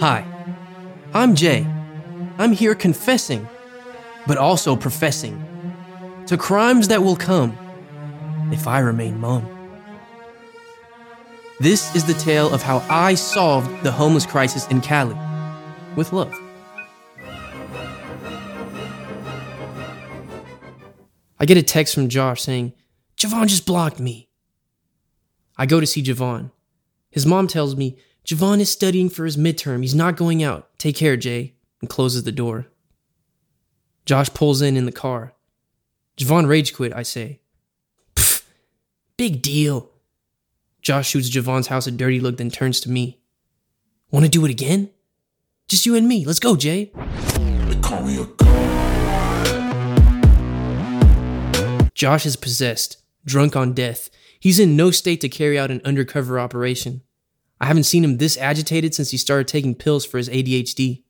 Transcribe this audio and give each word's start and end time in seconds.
Hi, 0.00 0.24
I'm 1.12 1.34
Jay. 1.34 1.66
I'm 2.38 2.52
here 2.52 2.76
confessing, 2.76 3.48
but 4.28 4.38
also 4.38 4.76
professing 4.76 5.44
to 6.28 6.36
crimes 6.36 6.86
that 6.86 7.02
will 7.02 7.16
come 7.16 7.58
if 8.52 8.68
I 8.68 8.78
remain 8.78 9.18
mum. 9.18 9.44
This 11.58 11.96
is 11.96 12.04
the 12.04 12.14
tale 12.14 12.54
of 12.54 12.62
how 12.62 12.78
I 12.88 13.14
solved 13.14 13.82
the 13.82 13.90
homeless 13.90 14.24
crisis 14.24 14.68
in 14.68 14.80
Cali 14.80 15.16
with 15.96 16.12
love. 16.12 16.32
I 21.40 21.44
get 21.44 21.56
a 21.56 21.62
text 21.64 21.96
from 21.96 22.08
Josh 22.08 22.42
saying, 22.42 22.72
Jevon 23.16 23.48
just 23.48 23.66
blocked 23.66 23.98
me. 23.98 24.28
I 25.56 25.66
go 25.66 25.80
to 25.80 25.86
see 25.88 26.04
Jevon. 26.04 26.52
His 27.10 27.26
mom 27.26 27.48
tells 27.48 27.74
me, 27.74 27.98
Jevon 28.28 28.60
is 28.60 28.70
studying 28.70 29.08
for 29.08 29.24
his 29.24 29.38
midterm. 29.38 29.80
He's 29.80 29.94
not 29.94 30.18
going 30.18 30.42
out. 30.42 30.68
Take 30.76 30.96
care, 30.96 31.16
Jay, 31.16 31.54
and 31.80 31.88
closes 31.88 32.24
the 32.24 32.30
door. 32.30 32.66
Josh 34.04 34.28
pulls 34.34 34.60
in 34.60 34.76
in 34.76 34.84
the 34.84 34.92
car. 34.92 35.32
Jevon 36.18 36.46
rage 36.46 36.74
quit, 36.74 36.92
I 36.94 37.04
say. 37.04 37.40
Pfft, 38.14 38.44
big 39.16 39.40
deal. 39.40 39.88
Josh 40.82 41.08
shoots 41.08 41.30
Jevon's 41.30 41.68
house 41.68 41.86
a 41.86 41.90
dirty 41.90 42.20
look, 42.20 42.36
then 42.36 42.50
turns 42.50 42.80
to 42.80 42.90
me. 42.90 43.18
Want 44.10 44.26
to 44.26 44.30
do 44.30 44.44
it 44.44 44.50
again? 44.50 44.90
Just 45.66 45.86
you 45.86 45.96
and 45.96 46.06
me. 46.06 46.26
Let's 46.26 46.38
go, 46.38 46.54
Jay. 46.54 46.92
Josh 51.94 52.26
is 52.26 52.36
possessed, 52.36 52.98
drunk 53.24 53.56
on 53.56 53.72
death. 53.72 54.10
He's 54.38 54.58
in 54.58 54.76
no 54.76 54.90
state 54.90 55.22
to 55.22 55.30
carry 55.30 55.58
out 55.58 55.70
an 55.70 55.80
undercover 55.82 56.38
operation. 56.38 57.00
I 57.60 57.66
haven't 57.66 57.84
seen 57.84 58.04
him 58.04 58.18
this 58.18 58.36
agitated 58.36 58.94
since 58.94 59.10
he 59.10 59.16
started 59.16 59.48
taking 59.48 59.74
pills 59.74 60.04
for 60.04 60.18
his 60.18 60.28
ADHD. 60.28 61.02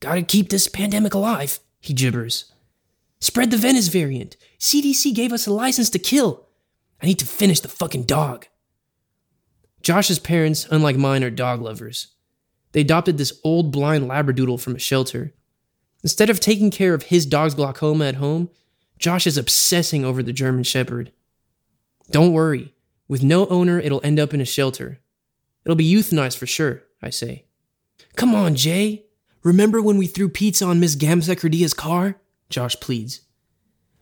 Gotta 0.00 0.22
keep 0.22 0.48
this 0.48 0.68
pandemic 0.68 1.14
alive, 1.14 1.60
he 1.80 1.94
gibbers. 1.94 2.50
Spread 3.20 3.50
the 3.50 3.56
Venice 3.56 3.88
variant. 3.88 4.36
CDC 4.58 5.14
gave 5.14 5.32
us 5.32 5.46
a 5.46 5.52
license 5.52 5.90
to 5.90 5.98
kill. 5.98 6.46
I 7.02 7.06
need 7.06 7.18
to 7.18 7.26
finish 7.26 7.60
the 7.60 7.68
fucking 7.68 8.04
dog. 8.04 8.46
Josh's 9.82 10.18
parents, 10.18 10.66
unlike 10.70 10.96
mine, 10.96 11.22
are 11.22 11.30
dog 11.30 11.60
lovers. 11.60 12.08
They 12.72 12.80
adopted 12.80 13.18
this 13.18 13.38
old 13.44 13.70
blind 13.70 14.08
Labradoodle 14.08 14.60
from 14.60 14.74
a 14.74 14.78
shelter. 14.78 15.32
Instead 16.02 16.28
of 16.28 16.40
taking 16.40 16.70
care 16.70 16.94
of 16.94 17.04
his 17.04 17.24
dog's 17.24 17.54
glaucoma 17.54 18.06
at 18.06 18.16
home, 18.16 18.50
Josh 18.98 19.26
is 19.26 19.38
obsessing 19.38 20.04
over 20.04 20.22
the 20.22 20.32
German 20.32 20.64
Shepherd. 20.64 21.12
Don't 22.10 22.32
worry, 22.32 22.74
with 23.08 23.22
no 23.22 23.46
owner, 23.46 23.78
it'll 23.78 24.00
end 24.04 24.18
up 24.18 24.34
in 24.34 24.40
a 24.40 24.46
shelter. 24.46 25.00
It'll 25.64 25.76
be 25.76 25.92
euthanized 25.92 26.36
for 26.36 26.46
sure, 26.46 26.82
I 27.02 27.10
say. 27.10 27.46
Come 28.16 28.34
on, 28.34 28.54
Jay. 28.54 29.06
Remember 29.42 29.80
when 29.82 29.98
we 29.98 30.06
threw 30.06 30.28
pizza 30.28 30.64
on 30.64 30.80
Miss 30.80 30.96
Gamsek 30.96 31.76
car? 31.76 32.20
Josh 32.48 32.76
pleads. 32.80 33.20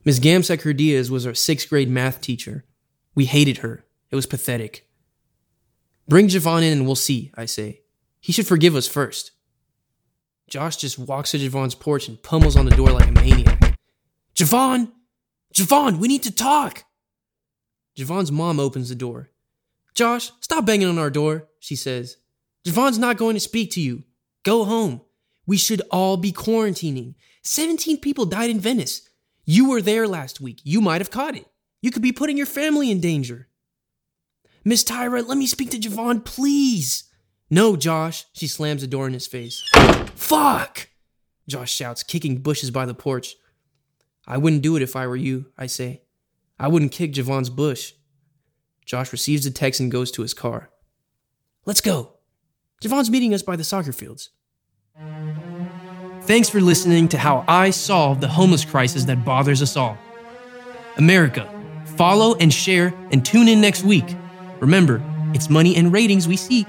Miss 0.05 0.18
Gamsek 0.18 1.10
was 1.10 1.27
our 1.27 1.34
sixth 1.34 1.68
grade 1.68 1.88
math 1.88 2.20
teacher. 2.20 2.64
We 3.14 3.27
hated 3.27 3.58
her. 3.58 3.84
It 4.10 4.16
was 4.16 4.27
pathetic. 4.27 4.88
Bring 6.08 6.28
Jevon 6.28 6.62
in 6.62 6.72
and 6.72 6.86
we'll 6.86 6.96
see, 6.96 7.33
I 7.34 7.46
say. 7.46 7.83
He 8.20 8.33
should 8.33 8.46
forgive 8.46 8.74
us 8.74 8.88
first. 8.88 9.33
Josh 10.48 10.77
just 10.77 10.98
walks 10.98 11.30
to 11.30 11.38
Jevon's 11.38 11.74
porch 11.74 12.08
and 12.08 12.22
pummels 12.22 12.56
on 12.56 12.66
the 12.66 12.77
door 12.77 12.90
like 12.90 13.08
a 13.08 13.12
maniac. 13.12 13.78
Jevon! 14.34 14.92
Jevon, 15.55 15.98
we 15.98 16.08
need 16.08 16.22
to 16.24 16.34
talk! 16.34 16.84
Jevon's 17.96 18.33
mom 18.33 18.58
opens 18.58 18.88
the 18.88 18.94
door. 18.94 19.30
Josh, 19.94 20.30
stop 20.40 20.66
banging 20.66 20.88
on 20.88 20.98
our 20.98 21.10
door, 21.10 21.48
she 21.62 21.77
says. 21.77 22.16
Jevon's 22.66 22.98
not 22.98 23.16
going 23.16 23.34
to 23.34 23.41
speak 23.41 23.70
to 23.70 23.80
you. 23.80 24.02
Go 24.44 24.64
home. 24.64 25.00
We 25.46 25.56
should 25.56 25.80
all 25.91 26.16
be 26.16 26.32
quarantining. 26.32 27.14
17 27.42 27.98
people 27.98 28.27
died 28.27 28.50
in 28.50 28.58
Venice. 28.60 29.08
You 29.44 29.70
were 29.70 29.80
there 29.80 30.08
last 30.08 30.40
week. 30.40 30.61
You 30.64 30.80
might 30.80 31.00
have 31.00 31.11
caught 31.11 31.36
it. 31.36 31.46
You 31.80 31.90
could 31.90 32.02
be 32.02 32.12
putting 32.12 32.36
your 32.36 32.46
family 32.46 32.90
in 32.90 33.00
danger. 33.00 33.48
Miss 34.64 34.83
Tyra, 34.84 35.27
let 35.27 35.39
me 35.39 35.46
speak 35.46 35.70
to 35.70 35.78
Jevon, 35.78 36.24
please. 36.24 37.05
No, 37.48 37.77
Josh, 37.77 38.24
she 38.33 38.48
slams 38.48 38.83
the 38.83 38.89
door 38.89 39.06
in 39.06 39.12
his 39.12 39.27
face. 39.27 39.62
Fuck! 40.14 40.89
Josh 41.48 41.73
shouts, 41.73 42.02
kicking 42.02 42.39
bushes 42.39 42.70
by 42.70 42.86
the 42.86 42.94
porch. 42.94 43.36
I 44.27 44.39
wouldn't 44.39 44.62
do 44.62 44.77
it 44.77 44.83
if 44.83 44.96
I 44.96 45.06
were 45.06 45.17
you, 45.17 45.46
I 45.56 45.67
say. 45.67 46.02
I 46.58 46.68
wouldn't 46.68 46.92
kick 46.92 47.12
Jevon's 47.12 47.50
bush. 47.50 47.92
Josh 48.84 49.12
receives 49.12 49.44
the 49.44 49.50
text 49.50 49.79
and 49.80 49.92
goes 49.92 50.11
to 50.12 50.23
his 50.23 50.34
car. 50.34 50.70
Let's 51.64 51.80
go. 51.80 52.12
Jevon's 52.83 53.11
meeting 53.11 53.33
us 53.34 53.42
by 53.42 53.56
the 53.56 53.64
soccer 53.64 53.92
fields. 53.92 54.30
Thanks 56.23 56.48
for 56.48 56.61
listening 56.61 57.08
to 57.08 57.18
how 57.18 57.45
I 57.46 57.70
solve 57.70 58.20
the 58.20 58.28
homeless 58.28 58.64
crisis 58.64 59.05
that 59.05 59.24
bothers 59.24 59.62
us 59.62 59.77
all. 59.77 59.96
America, 60.96 61.48
follow 61.96 62.34
and 62.36 62.52
share 62.52 62.95
and 63.11 63.24
tune 63.24 63.48
in 63.48 63.61
next 63.61 63.84
week. 63.84 64.17
Remember, 64.61 65.02
it's 65.34 65.48
money 65.48 65.77
and 65.77 65.92
ratings 65.92 66.28
we 66.28 66.36
seek. 66.36 66.67